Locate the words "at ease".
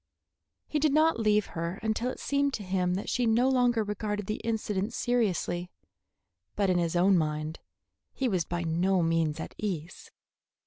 9.39-10.09